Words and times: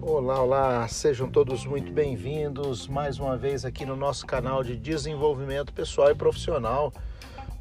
Olá, 0.00 0.42
olá, 0.42 0.88
sejam 0.88 1.28
todos 1.28 1.66
muito 1.66 1.92
bem-vindos 1.92 2.88
mais 2.88 3.18
uma 3.18 3.36
vez 3.36 3.66
aqui 3.66 3.84
no 3.84 3.96
nosso 3.96 4.26
canal 4.26 4.62
de 4.62 4.76
desenvolvimento 4.76 5.74
pessoal 5.74 6.10
e 6.10 6.14
profissional, 6.14 6.92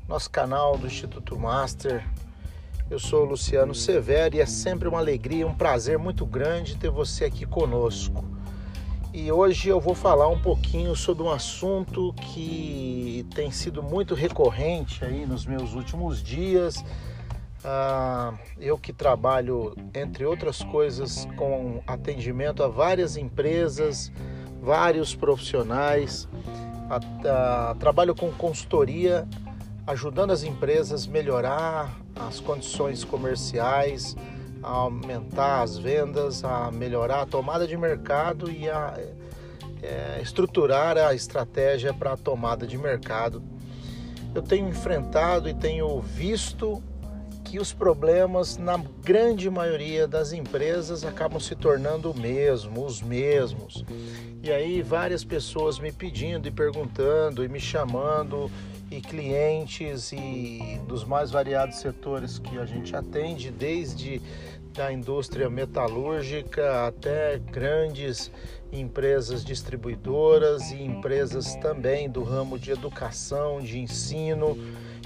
nosso 0.07 0.29
canal 0.29 0.77
do 0.77 0.87
Instituto 0.87 1.37
Master. 1.37 2.07
Eu 2.89 2.99
sou 2.99 3.23
o 3.23 3.29
Luciano 3.29 3.75
Severo 3.75 4.35
e 4.35 4.39
é 4.39 4.45
sempre 4.45 4.87
uma 4.87 4.99
alegria, 4.99 5.45
um 5.45 5.53
prazer 5.53 5.97
muito 5.97 6.25
grande 6.25 6.77
ter 6.77 6.89
você 6.89 7.25
aqui 7.25 7.45
conosco. 7.45 8.28
E 9.11 9.31
hoje 9.31 9.69
eu 9.69 9.79
vou 9.79 9.95
falar 9.95 10.27
um 10.27 10.39
pouquinho 10.39 10.95
sobre 10.95 11.23
um 11.23 11.31
assunto 11.31 12.13
que 12.13 13.25
tem 13.33 13.49
sido 13.49 13.81
muito 13.81 14.13
recorrente 14.13 15.03
aí 15.03 15.25
nos 15.25 15.47
meus 15.47 15.73
últimos 15.73 16.21
dias. 16.21 16.85
Ah, 17.63 18.35
eu 18.59 18.77
que 18.77 18.93
trabalho, 18.93 19.75
entre 19.95 20.25
outras 20.25 20.61
coisas, 20.61 21.27
com 21.35 21.81
atendimento 21.87 22.63
a 22.63 22.67
várias 22.67 23.17
empresas, 23.17 24.11
vários 24.61 25.15
profissionais, 25.15 26.29
a, 26.87 27.71
a, 27.71 27.75
trabalho 27.75 28.13
com 28.13 28.31
consultoria, 28.31 29.27
ajudando 29.87 30.29
as 30.29 30.43
empresas 30.43 31.07
a 31.07 31.09
melhorar 31.09 31.99
as 32.15 32.39
condições 32.39 33.03
comerciais, 33.03 34.15
a 34.61 34.69
aumentar 34.69 35.61
as 35.61 35.77
vendas, 35.77 36.43
a 36.43 36.71
melhorar 36.71 37.21
a 37.21 37.25
tomada 37.25 37.67
de 37.67 37.77
mercado 37.77 38.51
e 38.51 38.69
a 38.69 38.97
é, 39.81 40.19
estruturar 40.21 40.97
a 40.97 41.13
estratégia 41.13 41.93
para 41.93 42.13
a 42.13 42.17
tomada 42.17 42.67
de 42.67 42.77
mercado. 42.77 43.41
Eu 44.33 44.41
tenho 44.41 44.67
enfrentado 44.67 45.49
e 45.49 45.53
tenho 45.53 45.99
visto 46.01 46.83
que 47.43 47.57
os 47.57 47.73
problemas, 47.73 48.57
na 48.57 48.77
grande 49.03 49.49
maioria 49.49 50.07
das 50.07 50.33
empresas, 50.33 51.03
acabam 51.03 51.39
se 51.39 51.55
tornando 51.55 52.11
o 52.11 52.17
mesmo, 52.17 52.85
os 52.85 53.01
mesmos. 53.01 53.83
E 54.43 54.51
aí 54.51 54.83
várias 54.83 55.23
pessoas 55.23 55.79
me 55.79 55.91
pedindo 55.91 56.47
e 56.47 56.51
perguntando 56.51 57.43
e 57.43 57.47
me 57.47 57.59
chamando 57.59 58.51
e 58.91 59.01
clientes 59.01 60.11
e 60.11 60.79
dos 60.87 61.03
mais 61.03 61.31
variados 61.31 61.77
setores 61.77 62.37
que 62.37 62.57
a 62.57 62.65
gente 62.65 62.95
atende, 62.95 63.49
desde 63.49 64.21
da 64.79 64.93
indústria 64.93 65.49
metalúrgica 65.49 66.87
até 66.87 67.37
grandes 67.37 68.31
empresas 68.71 69.43
distribuidoras 69.43 70.71
e 70.71 70.81
empresas 70.81 71.53
também 71.55 72.09
do 72.09 72.23
ramo 72.23 72.57
de 72.57 72.71
educação, 72.71 73.59
de 73.59 73.77
ensino 73.77 74.57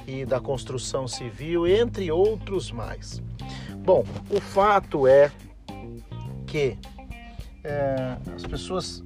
e 0.05 0.25
da 0.25 0.39
construção 0.39 1.07
civil, 1.07 1.65
entre 1.65 2.11
outros 2.11 2.71
mais. 2.71 3.19
Bom, 3.77 4.03
o 4.29 4.39
fato 4.39 5.07
é 5.07 5.31
que 6.45 6.77
é, 7.63 8.15
as 8.35 8.43
pessoas, 8.43 9.03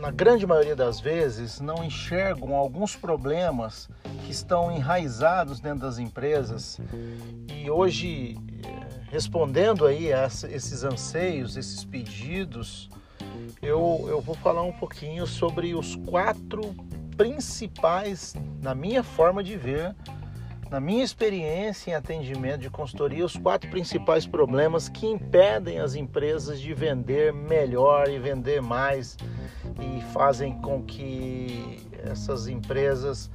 na 0.00 0.10
grande 0.10 0.46
maioria 0.46 0.74
das 0.74 1.00
vezes, 1.00 1.60
não 1.60 1.84
enxergam 1.84 2.56
alguns 2.56 2.96
problemas 2.96 3.90
que 4.24 4.32
estão 4.32 4.74
enraizados 4.74 5.60
dentro 5.60 5.80
das 5.80 5.98
empresas 5.98 6.80
e 7.66 7.70
hoje, 7.70 8.36
respondendo 9.10 9.86
aí 9.86 10.12
a 10.12 10.26
esses 10.26 10.82
anseios, 10.84 11.56
esses 11.56 11.84
pedidos, 11.84 12.88
eu, 13.62 14.06
eu 14.08 14.20
vou 14.20 14.34
falar 14.34 14.62
um 14.62 14.72
pouquinho 14.72 15.26
sobre 15.26 15.74
os 15.74 15.96
quatro 15.96 16.74
principais, 17.16 18.34
na 18.60 18.74
minha 18.74 19.02
forma 19.02 19.42
de 19.42 19.56
ver, 19.56 19.94
na 20.70 20.80
minha 20.80 21.04
experiência 21.04 21.92
em 21.92 21.94
atendimento 21.94 22.62
de 22.62 22.70
consultoria, 22.70 23.24
os 23.24 23.36
quatro 23.36 23.70
principais 23.70 24.26
problemas 24.26 24.88
que 24.88 25.06
impedem 25.06 25.78
as 25.78 25.94
empresas 25.94 26.60
de 26.60 26.74
vender 26.74 27.32
melhor 27.32 28.08
e 28.08 28.18
vender 28.18 28.60
mais 28.60 29.16
e 29.80 30.02
fazem 30.12 30.60
com 30.60 30.82
que 30.82 31.78
essas 32.02 32.48
empresas 32.48 33.30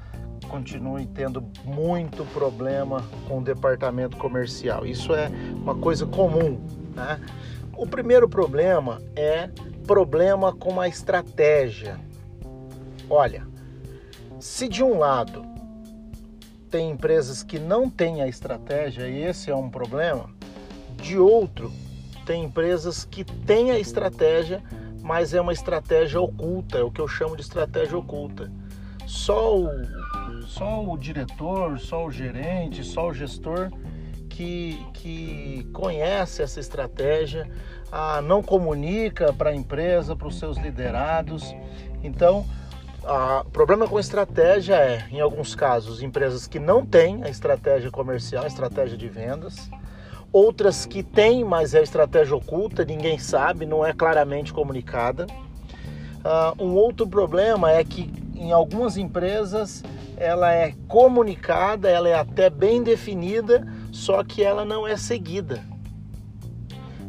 continuem 0.52 1.08
tendo 1.08 1.42
muito 1.64 2.26
problema 2.34 3.02
com 3.26 3.40
o 3.40 3.42
departamento 3.42 4.18
comercial. 4.18 4.86
Isso 4.86 5.16
é 5.16 5.30
uma 5.56 5.74
coisa 5.74 6.06
comum. 6.06 6.60
Né? 6.94 7.22
O 7.74 7.88
primeiro 7.88 8.28
problema 8.28 9.02
é 9.16 9.50
problema 9.88 10.54
com 10.54 10.82
a 10.82 10.90
estratégia. 10.90 11.98
Olha, 13.10 13.48
se 14.42 14.68
de 14.68 14.84
um 14.84 15.00
lado 15.00 15.42
tem 16.70 16.92
empresas 16.92 17.44
que 17.44 17.58
não 17.58 17.90
têm 17.90 18.22
a 18.22 18.28
estratégia 18.28 19.08
e 19.08 19.24
esse 19.24 19.50
é 19.50 19.56
um 19.56 19.70
problema, 19.70 20.30
de 20.98 21.18
outro 21.18 21.72
tem 22.26 22.44
empresas 22.44 23.06
que 23.06 23.24
têm 23.24 23.72
a 23.72 23.80
estratégia, 23.80 24.62
mas 25.02 25.34
é 25.34 25.40
uma 25.40 25.54
estratégia 25.54 26.20
oculta, 26.20 26.78
é 26.78 26.84
o 26.84 26.92
que 26.92 27.00
eu 27.00 27.08
chamo 27.08 27.38
de 27.38 27.42
estratégia 27.42 27.98
oculta. 27.98 28.52
Só 29.08 29.58
o, 29.58 29.68
só 30.52 30.84
o 30.84 30.98
diretor, 30.98 31.80
só 31.80 32.06
o 32.06 32.12
gerente, 32.12 32.84
só 32.84 33.08
o 33.08 33.14
gestor 33.14 33.72
que, 34.30 34.86
que 34.94 35.68
conhece 35.72 36.42
essa 36.42 36.60
estratégia, 36.60 37.50
ah, 37.92 38.22
não 38.22 38.44
comunica 38.44 39.32
para 39.32 39.52
a 39.52 39.56
empresa, 39.56 40.16
para 40.16 40.28
os 40.28 40.38
seus 40.38 40.58
liderados. 40.58 41.56
Então, 42.04 42.46
o 43.46 43.50
problema 43.50 43.88
com 43.88 43.98
estratégia 44.00 44.76
é, 44.76 45.08
em 45.10 45.22
alguns 45.22 45.56
casos, 45.56 46.04
empresas 46.04 46.48
que 46.48 46.60
não 46.60 46.86
têm 46.86 47.24
a 47.24 47.30
estratégia 47.30 47.90
comercial, 47.90 48.44
a 48.44 48.48
estratégia 48.48 48.98
de 48.98 49.08
vendas, 49.08 49.70
outras 50.34 50.86
que 50.86 51.02
têm, 51.02 51.46
mas 51.46 51.74
é 51.74 51.82
estratégia 51.82 52.36
oculta, 52.36 52.84
ninguém 52.84 53.18
sabe, 53.18 53.66
não 53.66 53.86
é 53.86 53.94
claramente 53.94 54.52
comunicada. 54.52 55.28
Uh, 56.24 56.64
um 56.64 56.76
outro 56.76 57.08
problema 57.08 57.72
é 57.72 57.84
que 57.84 58.12
em 58.36 58.52
algumas 58.52 58.98
empresas 58.98 59.84
ela 60.22 60.54
é 60.54 60.76
comunicada, 60.88 61.90
ela 61.90 62.08
é 62.08 62.14
até 62.14 62.48
bem 62.48 62.84
definida, 62.84 63.68
só 63.92 64.24
que 64.24 64.44
ela 64.44 64.64
não 64.64 64.88
é 64.88 64.96
seguida. 64.96 65.64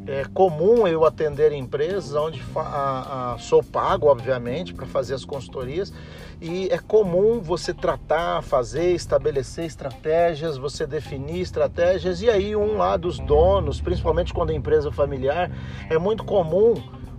É 0.07 0.25
comum 0.33 0.89
eu 0.89 1.05
atender 1.05 1.53
empresas 1.53 2.15
onde 2.15 2.43
a, 2.57 3.35
a, 3.35 3.39
sou 3.39 3.63
pago, 3.63 4.07
obviamente, 4.07 4.73
para 4.73 4.87
fazer 4.87 5.15
as 5.15 5.27
consultorias, 5.27 5.93
e 6.41 6.69
é 6.71 6.79
comum 6.79 7.39
você 7.39 7.75
tratar, 7.75 8.43
fazer, 8.43 8.95
estabelecer 8.95 9.67
estratégias, 9.67 10.57
você 10.57 10.87
definir 10.87 11.41
estratégias, 11.41 12.23
e 12.23 12.31
aí 12.31 12.57
um 12.57 12.79
lá 12.79 12.97
dos 12.97 13.19
donos, 13.19 13.79
principalmente 13.79 14.33
quando 14.33 14.53
é 14.53 14.55
empresa 14.55 14.91
familiar, 14.91 15.51
é 15.91 15.99
muito 15.99 16.25
comum 16.25 16.75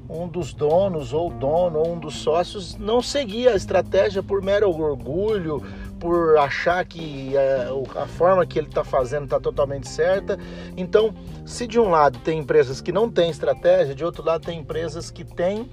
um 0.09 0.27
dos 0.27 0.53
donos 0.53 1.13
ou 1.13 1.29
dono 1.29 1.79
ou 1.79 1.93
um 1.93 1.99
dos 1.99 2.15
sócios 2.15 2.75
não 2.77 3.01
seguir 3.01 3.47
a 3.47 3.55
estratégia 3.55 4.21
por 4.21 4.41
mero 4.41 4.69
orgulho, 4.69 5.63
por 6.03 6.37
achar 6.37 6.83
que 6.83 7.33
é, 7.37 7.69
a 7.95 8.05
forma 8.05 8.45
que 8.45 8.59
ele 8.59 8.67
está 8.67 8.83
fazendo 8.83 9.23
está 9.23 9.39
totalmente 9.39 9.87
certa. 9.87 10.37
Então, 10.75 11.15
se 11.45 11.65
de 11.65 11.79
um 11.79 11.89
lado 11.89 12.19
tem 12.19 12.39
empresas 12.39 12.81
que 12.81 12.91
não 12.91 13.09
têm 13.09 13.29
estratégia, 13.29 13.95
de 13.95 14.03
outro 14.03 14.21
lado 14.21 14.45
tem 14.45 14.59
empresas 14.59 15.09
que 15.09 15.23
têm 15.23 15.71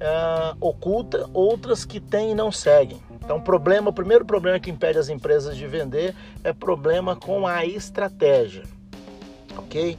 é, 0.00 0.54
oculta, 0.58 1.28
outras 1.34 1.84
que 1.84 2.00
têm 2.00 2.30
e 2.30 2.34
não 2.34 2.50
seguem. 2.50 2.98
Então, 3.22 3.38
problema, 3.38 3.90
o 3.90 3.92
primeiro 3.92 4.24
problema 4.24 4.58
que 4.58 4.70
impede 4.70 4.98
as 4.98 5.10
empresas 5.10 5.54
de 5.54 5.66
vender 5.66 6.14
é 6.42 6.50
problema 6.50 7.14
com 7.14 7.46
a 7.46 7.66
estratégia, 7.66 8.62
ok? 9.54 9.98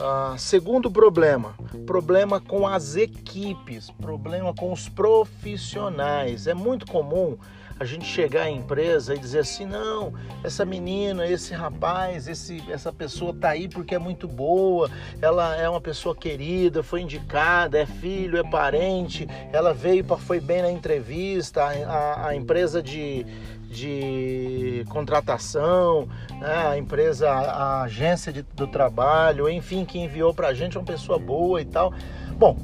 Uh, 0.00 0.36
segundo 0.38 0.90
problema, 0.90 1.54
problema 1.86 2.40
com 2.40 2.66
as 2.66 2.96
equipes, 2.96 3.90
problema 3.90 4.54
com 4.54 4.72
os 4.72 4.88
profissionais. 4.88 6.46
É 6.46 6.54
muito 6.54 6.86
comum 6.86 7.36
a 7.78 7.84
gente 7.84 8.04
chegar 8.04 8.48
em 8.48 8.58
empresa 8.58 9.14
e 9.14 9.18
dizer 9.18 9.40
assim: 9.40 9.66
não, 9.66 10.12
essa 10.42 10.64
menina, 10.64 11.26
esse 11.26 11.52
rapaz, 11.52 12.28
esse, 12.28 12.62
essa 12.70 12.92
pessoa 12.92 13.34
tá 13.34 13.50
aí 13.50 13.68
porque 13.68 13.94
é 13.94 13.98
muito 13.98 14.28
boa, 14.28 14.90
ela 15.20 15.56
é 15.56 15.68
uma 15.68 15.80
pessoa 15.80 16.14
querida, 16.14 16.82
foi 16.82 17.02
indicada, 17.02 17.78
é 17.78 17.86
filho, 17.86 18.38
é 18.38 18.44
parente, 18.44 19.26
ela 19.52 19.72
veio 19.72 20.04
foi 20.18 20.40
bem 20.40 20.62
na 20.62 20.70
entrevista, 20.70 21.64
a, 21.64 21.70
a, 21.70 22.28
a 22.28 22.36
empresa 22.36 22.82
de, 22.82 23.24
de 23.62 24.84
contratação, 24.88 26.08
né, 26.38 26.68
a 26.68 26.78
empresa, 26.78 27.30
a 27.30 27.82
agência 27.82 28.32
de, 28.32 28.42
do 28.42 28.66
trabalho, 28.66 29.48
enfim, 29.48 29.84
que 29.84 29.98
enviou 29.98 30.32
para 30.32 30.48
a 30.48 30.54
gente 30.54 30.76
é 30.76 30.80
uma 30.80 30.86
pessoa 30.86 31.18
boa 31.18 31.60
e 31.60 31.64
tal. 31.64 31.92
Bom, 32.36 32.56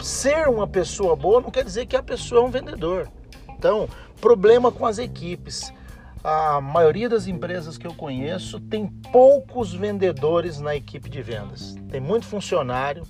ser 0.00 0.48
uma 0.48 0.66
pessoa 0.66 1.14
boa 1.14 1.40
não 1.40 1.50
quer 1.50 1.64
dizer 1.64 1.86
que 1.86 1.96
a 1.96 2.02
pessoa 2.02 2.42
é 2.42 2.44
um 2.44 2.50
vendedor. 2.50 3.08
Então, 3.58 3.88
problema 4.20 4.70
com 4.70 4.86
as 4.86 4.98
equipes. 4.98 5.72
A 6.22 6.60
maioria 6.60 7.08
das 7.08 7.26
empresas 7.26 7.78
que 7.78 7.86
eu 7.86 7.94
conheço 7.94 8.60
tem 8.60 8.86
poucos 8.86 9.72
vendedores 9.72 10.60
na 10.60 10.74
equipe 10.74 11.08
de 11.08 11.22
vendas. 11.22 11.74
Tem 11.90 12.00
muito 12.00 12.26
funcionário, 12.26 13.04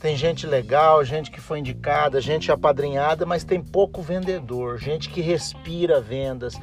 tem 0.00 0.16
gente 0.16 0.46
legal, 0.46 1.04
gente 1.04 1.30
que 1.30 1.40
foi 1.40 1.60
indicada, 1.60 2.20
gente 2.20 2.50
apadrinhada, 2.50 3.24
mas 3.24 3.44
tem 3.44 3.62
pouco 3.62 4.02
vendedor, 4.02 4.78
gente 4.78 5.08
que 5.08 5.20
respira 5.20 6.00
vendas, 6.00 6.54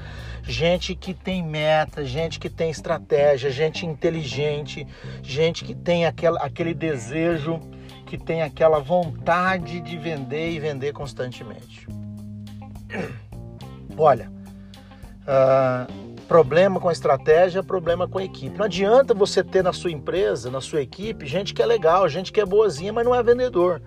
gente 0.44 0.94
que 0.96 1.14
tem 1.14 1.44
meta, 1.44 2.04
gente 2.04 2.40
que 2.40 2.50
tem 2.50 2.70
estratégia, 2.70 3.50
gente 3.50 3.86
inteligente, 3.86 4.86
gente 5.24 5.64
que 5.64 5.74
tem 5.74 6.06
aquela, 6.06 6.40
aquele 6.40 6.74
desejo, 6.74 7.60
que 8.06 8.18
tem 8.18 8.42
aquela 8.42 8.80
vontade 8.80 9.80
de 9.80 9.98
vender 9.98 10.52
e 10.52 10.60
vender 10.60 10.92
constantemente. 10.92 11.88
Olha, 13.98 14.32
uh, 15.22 16.22
problema 16.28 16.80
com 16.80 16.90
a 16.90 16.94
estratégia, 16.94 17.62
problema 17.62 18.08
com 18.08 18.18
a 18.18 18.24
equipe. 18.24 18.58
Não 18.58 18.66
adianta 18.66 19.14
você 19.14 19.44
ter 19.44 19.64
na 19.64 19.74
sua 19.74 19.92
empresa, 19.92 20.50
na 20.50 20.62
sua 20.62 20.82
equipe, 20.82 21.26
gente 21.26 21.54
que 21.54 21.62
é 21.62 21.66
legal, 21.66 22.08
gente 22.08 22.32
que 22.32 22.40
é 22.40 22.46
boazinha, 22.46 22.94
mas 22.94 23.06
não 23.06 23.14
é 23.14 23.22
vendedor. 23.22 23.82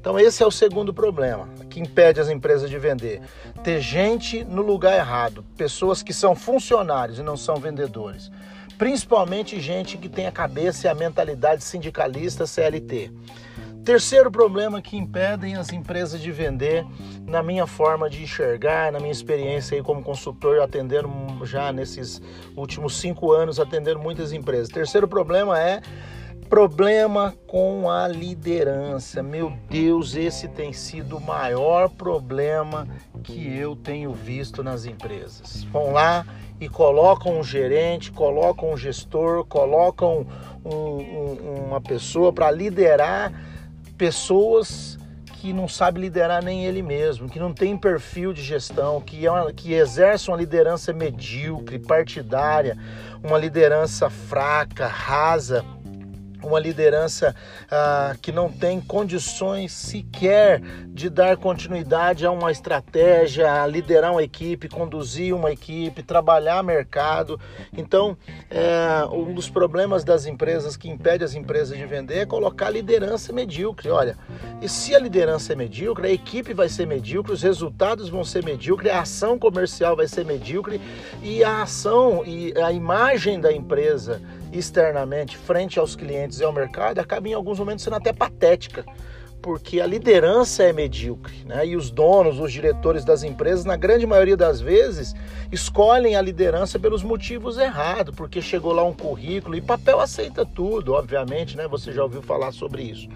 Então 0.00 0.18
esse 0.18 0.42
é 0.42 0.46
o 0.46 0.50
segundo 0.50 0.94
problema 0.94 1.48
que 1.68 1.80
impede 1.80 2.20
as 2.20 2.28
empresas 2.28 2.70
de 2.70 2.78
vender. 2.78 3.20
Ter 3.64 3.80
gente 3.80 4.44
no 4.44 4.62
lugar 4.62 4.96
errado, 4.96 5.44
pessoas 5.56 6.02
que 6.02 6.14
são 6.14 6.34
funcionários 6.34 7.18
e 7.18 7.22
não 7.22 7.36
são 7.36 7.56
vendedores. 7.56 8.30
Principalmente 8.78 9.60
gente 9.60 9.98
que 9.98 10.08
tem 10.08 10.28
a 10.28 10.32
cabeça 10.32 10.86
e 10.86 10.90
a 10.90 10.94
mentalidade 10.94 11.64
sindicalista 11.64 12.46
CLT. 12.46 13.10
Terceiro 13.88 14.30
problema 14.30 14.82
que 14.82 14.98
impedem 14.98 15.56
as 15.56 15.72
empresas 15.72 16.20
de 16.20 16.30
vender, 16.30 16.84
na 17.26 17.42
minha 17.42 17.66
forma 17.66 18.10
de 18.10 18.22
enxergar, 18.22 18.92
na 18.92 19.00
minha 19.00 19.10
experiência 19.10 19.78
aí 19.78 19.82
como 19.82 20.02
consultor, 20.02 20.60
atendendo 20.60 21.08
já 21.46 21.72
nesses 21.72 22.20
últimos 22.54 22.98
cinco 22.98 23.32
anos, 23.32 23.58
atendendo 23.58 23.98
muitas 23.98 24.30
empresas. 24.30 24.68
Terceiro 24.68 25.08
problema 25.08 25.58
é 25.58 25.80
problema 26.50 27.34
com 27.46 27.90
a 27.90 28.06
liderança. 28.06 29.22
Meu 29.22 29.50
Deus, 29.70 30.14
esse 30.14 30.48
tem 30.48 30.70
sido 30.70 31.16
o 31.16 31.20
maior 31.22 31.88
problema 31.88 32.86
que 33.22 33.56
eu 33.56 33.74
tenho 33.74 34.12
visto 34.12 34.62
nas 34.62 34.84
empresas. 34.84 35.64
Vão 35.64 35.92
lá 35.92 36.26
e 36.60 36.68
colocam 36.68 37.38
um 37.38 37.42
gerente, 37.42 38.12
colocam 38.12 38.70
um 38.70 38.76
gestor, 38.76 39.46
colocam 39.46 40.26
um, 40.62 40.76
um, 40.76 41.64
uma 41.68 41.80
pessoa 41.80 42.30
para 42.34 42.50
liderar 42.50 43.47
pessoas 43.98 44.96
que 45.40 45.52
não 45.52 45.68
sabe 45.68 46.00
liderar 46.00 46.42
nem 46.42 46.64
ele 46.64 46.82
mesmo, 46.82 47.28
que 47.28 47.38
não 47.38 47.52
tem 47.52 47.76
perfil 47.76 48.32
de 48.32 48.42
gestão, 48.42 49.00
que, 49.00 49.26
é 49.26 49.30
uma, 49.30 49.52
que 49.52 49.72
exerce 49.72 50.28
uma 50.28 50.36
liderança 50.36 50.92
medíocre, 50.92 51.78
partidária, 51.78 52.76
uma 53.22 53.38
liderança 53.38 54.08
fraca, 54.08 54.86
rasa, 54.86 55.64
uma 56.42 56.58
liderança 56.58 57.34
ah, 57.70 58.14
que 58.20 58.32
não 58.32 58.50
tem 58.50 58.80
condições 58.80 59.72
sequer 59.72 60.60
de 60.88 61.10
dar 61.10 61.36
continuidade 61.36 62.24
a 62.26 62.30
uma 62.30 62.50
estratégia, 62.50 63.62
a 63.62 63.66
liderar 63.66 64.12
uma 64.12 64.22
equipe, 64.22 64.68
conduzir 64.68 65.34
uma 65.34 65.50
equipe, 65.50 66.02
trabalhar 66.02 66.62
mercado. 66.62 67.40
Então, 67.76 68.16
é, 68.50 69.04
um 69.12 69.34
dos 69.34 69.48
problemas 69.48 70.04
das 70.04 70.26
empresas 70.26 70.76
que 70.76 70.88
impede 70.88 71.24
as 71.24 71.34
empresas 71.34 71.76
de 71.76 71.86
vender 71.86 72.18
é 72.18 72.26
colocar 72.26 72.70
liderança 72.70 73.32
medíocre. 73.32 73.90
Olha, 73.90 74.16
e 74.60 74.68
se 74.68 74.94
a 74.94 74.98
liderança 74.98 75.52
é 75.52 75.56
medíocre, 75.56 76.08
a 76.08 76.10
equipe 76.10 76.52
vai 76.52 76.68
ser 76.68 76.86
medíocre, 76.86 77.32
os 77.32 77.42
resultados 77.42 78.08
vão 78.08 78.24
ser 78.24 78.44
medíocres, 78.44 78.92
a 78.92 79.00
ação 79.00 79.38
comercial 79.38 79.96
vai 79.96 80.06
ser 80.06 80.24
medíocre 80.24 80.80
e 81.22 81.42
a 81.42 81.62
ação 81.62 82.22
e 82.24 82.52
a 82.60 82.72
imagem 82.72 83.40
da 83.40 83.52
empresa 83.52 84.20
externamente 84.52 85.36
frente 85.36 85.78
aos 85.78 85.94
clientes 85.94 86.40
e 86.40 86.44
ao 86.44 86.52
mercado 86.52 86.98
acaba 86.98 87.28
em 87.28 87.34
alguns 87.34 87.58
momentos 87.58 87.84
sendo 87.84 87.96
até 87.96 88.12
patética, 88.12 88.84
porque 89.40 89.80
a 89.80 89.86
liderança 89.86 90.64
é 90.64 90.72
medíocre, 90.72 91.44
né? 91.44 91.66
E 91.66 91.76
os 91.76 91.90
donos, 91.90 92.40
os 92.40 92.52
diretores 92.52 93.04
das 93.04 93.22
empresas, 93.22 93.64
na 93.64 93.76
grande 93.76 94.06
maioria 94.06 94.36
das 94.36 94.60
vezes, 94.60 95.14
escolhem 95.52 96.16
a 96.16 96.22
liderança 96.22 96.78
pelos 96.78 97.02
motivos 97.02 97.56
errados, 97.56 98.14
porque 98.14 98.42
chegou 98.42 98.72
lá 98.72 98.84
um 98.84 98.92
currículo 98.92 99.54
e 99.54 99.60
papel 99.60 100.00
aceita 100.00 100.44
tudo, 100.44 100.92
obviamente, 100.92 101.56
né? 101.56 101.68
Você 101.68 101.92
já 101.92 102.02
ouviu 102.02 102.22
falar 102.22 102.52
sobre 102.52 102.82
isso. 102.82 103.08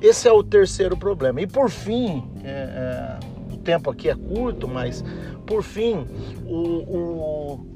Esse 0.00 0.26
é 0.26 0.32
o 0.32 0.42
terceiro 0.42 0.96
problema. 0.96 1.42
E 1.42 1.46
por 1.46 1.68
fim, 1.68 2.26
é, 2.42 2.48
é, 2.48 3.54
o 3.54 3.58
tempo 3.58 3.90
aqui 3.90 4.08
é 4.08 4.14
curto, 4.14 4.66
mas 4.66 5.04
por 5.46 5.62
fim, 5.62 6.06
o, 6.46 6.56
o 6.56 7.66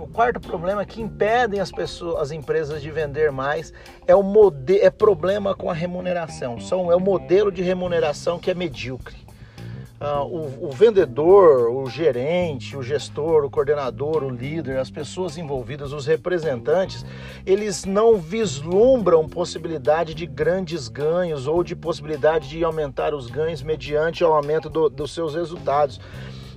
o 0.00 0.06
quarto 0.06 0.40
problema 0.40 0.84
que 0.84 1.02
impedem 1.02 1.60
as 1.60 1.70
pessoas, 1.70 2.22
as 2.22 2.30
empresas 2.30 2.80
de 2.80 2.90
vender 2.90 3.30
mais 3.30 3.72
é 4.06 4.14
o 4.14 4.22
modelo, 4.22 4.80
é 4.82 4.90
problema 4.90 5.54
com 5.54 5.70
a 5.70 5.74
remuneração. 5.74 6.58
São, 6.58 6.90
é 6.90 6.96
o 6.96 7.00
modelo 7.00 7.52
de 7.52 7.62
remuneração 7.62 8.38
que 8.38 8.50
é 8.50 8.54
medíocre. 8.54 9.16
Uh, 10.00 10.24
o, 10.24 10.68
o, 10.68 10.70
vendedor, 10.70 11.70
o 11.70 11.84
gerente, 11.90 12.74
o 12.74 12.82
gestor, 12.82 13.44
o 13.44 13.50
coordenador, 13.50 14.24
o 14.24 14.30
líder, 14.30 14.78
as 14.78 14.90
pessoas 14.90 15.36
envolvidas, 15.36 15.92
os 15.92 16.06
representantes, 16.06 17.04
eles 17.44 17.84
não 17.84 18.16
vislumbram 18.16 19.28
possibilidade 19.28 20.14
de 20.14 20.24
grandes 20.24 20.88
ganhos 20.88 21.46
ou 21.46 21.62
de 21.62 21.76
possibilidade 21.76 22.48
de 22.48 22.64
aumentar 22.64 23.12
os 23.12 23.26
ganhos 23.26 23.62
mediante 23.62 24.24
o 24.24 24.32
aumento 24.32 24.70
do, 24.70 24.88
dos 24.88 25.12
seus 25.12 25.34
resultados. 25.34 26.00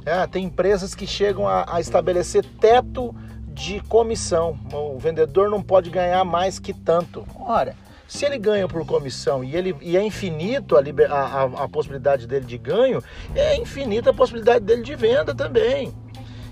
É, 0.06 0.26
tem 0.26 0.46
empresas 0.46 0.96
que 0.96 1.06
chegam 1.06 1.46
a, 1.46 1.66
a 1.68 1.82
estabelecer 1.82 2.46
teto 2.62 3.14
de 3.54 3.80
comissão. 3.82 4.58
O 4.74 4.98
vendedor 4.98 5.50
não 5.50 5.62
pode 5.62 5.90
ganhar 5.90 6.24
mais 6.26 6.60
que 6.60 6.74
tanto. 6.74 7.26
Ora, 7.40 7.76
se 8.08 8.26
ele 8.26 8.38
ganha 8.38 8.68
por 8.68 8.86
comissão 8.86 9.44
e, 9.44 9.56
ele, 9.56 9.76
e 9.82 9.96
é 9.96 10.04
infinito 10.04 10.76
a, 10.76 10.82
a, 11.10 11.44
a 11.64 11.70
possibilidade 11.70 12.28
dele 12.28 12.46
de 12.46 12.58
ganho, 12.58 13.02
é 13.36 13.56
infinita 13.56 14.10
a 14.10 14.14
possibilidade 14.14 14.66
dele 14.66 14.84
de 14.84 14.96
venda 14.96 15.34
também. 15.34 15.94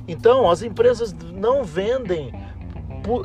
Então, 0.08 0.50
as 0.50 0.62
empresas 0.62 1.14
não 1.14 1.64
vendem 1.64 2.32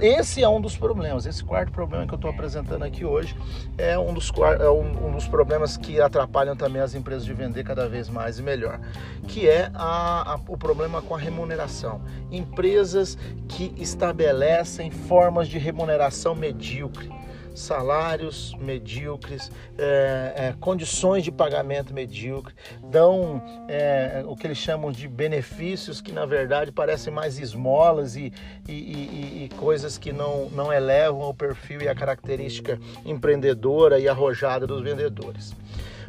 esse 0.01 0.43
é 0.43 0.49
um 0.49 0.61
dos 0.61 0.77
problemas. 0.77 1.27
Esse 1.27 1.45
quarto 1.45 1.71
problema 1.71 2.07
que 2.07 2.13
eu 2.13 2.17
estou 2.17 2.31
apresentando 2.31 2.83
aqui 2.83 3.05
hoje 3.05 3.37
é 3.77 3.99
um 3.99 4.13
dos, 4.15 4.33
é 4.61 4.69
um, 4.69 5.09
um 5.09 5.13
dos 5.13 5.29
problemas 5.29 5.77
que 5.77 6.01
atrapalham 6.01 6.57
também 6.57 6.81
as 6.81 6.95
empresas 6.95 7.25
de 7.25 7.33
vender 7.33 7.65
cada 7.65 7.89
vez 7.89 8.09
mais 8.09 8.39
e 8.39 8.43
melhor, 8.43 8.81
que 9.29 9.49
é 9.49 9.71
a, 9.75 10.35
a, 10.35 10.41
o 10.49 10.57
problema 10.57 11.03
com 11.03 11.15
a 11.15 11.19
remuneração. 11.19 12.01
Empresas 12.31 13.19
que 13.49 13.75
estabelecem 13.77 14.91
formas 14.91 15.49
de 15.49 15.59
remuneração 15.59 16.35
medíocre 16.35 17.11
salários 17.57 18.55
medíocres, 18.61 19.51
é, 19.79 20.33
é, 20.37 20.55
condições 20.61 21.25
de 21.25 21.33
pagamento 21.33 21.93
medíocre, 21.93 22.55
dão 22.85 23.43
é, 23.69 24.23
o 24.27 24.37
que 24.37 24.47
eles 24.47 24.59
chamam 24.59 24.93
de 24.93 25.09
benefícios 25.09 26.01
que 26.01 26.13
na 26.13 26.27
verdade 26.27 26.71
parecem 26.71 27.13
mais 27.13 27.39
esmolas 27.39 28.17
e, 28.17 28.33
e, 28.69 28.73
e, 28.73 29.45
e 29.45 29.49
coisas 29.57 29.99
que 29.99 30.13
não, 30.13 30.49
não 30.51 30.73
elevam 30.73 31.29
o 31.29 31.35
perfil 31.35 31.83
e 31.83 31.89
a 31.89 31.95
característica 31.95 32.79
empreendedora 33.05 33.99
e 33.99 34.09
arrojada 34.09 34.67
dos 34.67 34.83
vendedores. 34.83 35.55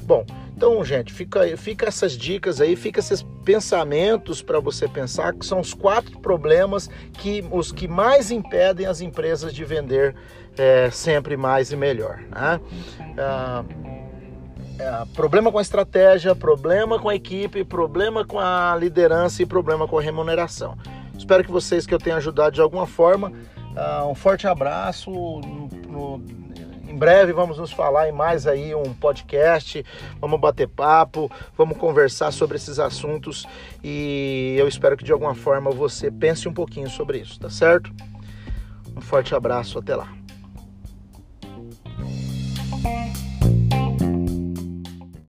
Bom, 0.07 0.25
então, 0.55 0.83
gente, 0.85 1.11
fica, 1.11 1.57
fica 1.57 1.85
essas 1.85 2.13
dicas 2.13 2.61
aí, 2.61 2.77
fica 2.77 3.01
esses 3.01 3.23
pensamentos 3.43 4.41
para 4.41 4.57
você 4.57 4.87
pensar 4.87 5.33
que 5.33 5.45
são 5.45 5.59
os 5.59 5.73
quatro 5.73 6.17
problemas 6.19 6.89
que 7.13 7.43
os 7.51 7.73
que 7.73 7.89
mais 7.89 8.31
impedem 8.31 8.85
as 8.85 9.01
empresas 9.01 9.53
de 9.53 9.65
vender 9.65 10.15
é, 10.57 10.89
sempre 10.91 11.37
mais 11.37 11.71
e 11.71 11.75
melhor. 11.75 12.19
Né? 12.29 12.59
Ah, 13.17 13.63
é, 14.79 15.05
problema 15.15 15.51
com 15.51 15.57
a 15.57 15.61
estratégia, 15.61 16.35
problema 16.35 16.99
com 16.99 17.09
a 17.09 17.15
equipe, 17.15 17.63
problema 17.63 18.25
com 18.25 18.39
a 18.39 18.75
liderança 18.79 19.41
e 19.41 19.45
problema 19.45 19.87
com 19.87 19.97
a 19.97 20.01
remuneração. 20.01 20.77
Espero 21.17 21.43
que 21.43 21.51
vocês 21.51 21.85
que 21.85 21.93
eu 21.93 21.99
tenha 21.99 22.17
ajudado 22.17 22.53
de 22.53 22.61
alguma 22.61 22.85
forma. 22.85 23.31
Ah, 23.75 24.05
um 24.05 24.15
forte 24.15 24.47
abraço. 24.47 25.09
No, 25.11 25.67
no, 25.87 26.23
em 26.87 26.95
breve 26.95 27.33
vamos 27.33 27.57
nos 27.57 27.71
falar 27.71 28.07
em 28.07 28.11
mais 28.11 28.47
aí 28.47 28.73
um 28.73 28.93
podcast, 28.93 29.85
vamos 30.21 30.39
bater 30.39 30.67
papo, 30.67 31.29
vamos 31.57 31.77
conversar 31.77 32.31
sobre 32.31 32.55
esses 32.55 32.79
assuntos 32.79 33.45
e 33.83 34.55
eu 34.57 34.67
espero 34.67 34.95
que 34.95 35.03
de 35.03 35.11
alguma 35.11 35.35
forma 35.35 35.69
você 35.69 36.09
pense 36.09 36.47
um 36.47 36.53
pouquinho 36.53 36.89
sobre 36.89 37.19
isso, 37.19 37.39
tá 37.39 37.49
certo? 37.49 37.91
Um 38.95 39.01
forte 39.01 39.35
abraço, 39.35 39.77
até 39.77 39.95
lá. 39.95 40.16